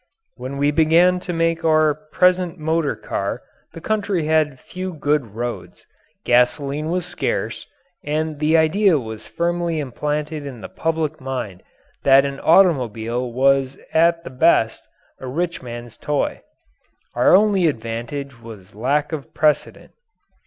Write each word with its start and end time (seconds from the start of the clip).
When 0.35 0.57
we 0.57 0.71
began 0.71 1.19
to 1.19 1.31
make 1.31 1.63
our 1.63 1.93
present 1.93 2.57
motor 2.57 2.95
car 2.95 3.43
the 3.73 3.81
country 3.81 4.25
had 4.25 4.59
few 4.59 4.93
good 4.93 5.35
roads, 5.35 5.85
gasoline 6.25 6.89
was 6.89 7.05
scarce, 7.05 7.67
and 8.03 8.39
the 8.39 8.57
idea 8.57 8.97
was 8.97 9.27
firmly 9.27 9.79
implanted 9.79 10.43
in 10.43 10.61
the 10.61 10.69
public 10.69 11.21
mind 11.21 11.61
that 12.01 12.25
an 12.25 12.39
automobile 12.39 13.31
was 13.31 13.77
at 13.93 14.23
the 14.23 14.31
best 14.31 14.81
a 15.19 15.27
rich 15.27 15.61
man's 15.61 15.97
toy. 15.99 16.41
Our 17.13 17.35
only 17.35 17.67
advantage 17.67 18.41
was 18.41 18.73
lack 18.73 19.11
of 19.11 19.31
precedent. 19.35 19.91